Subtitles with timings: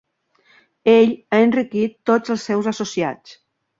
[0.93, 3.37] Ell ha enriquit tots els seus associats.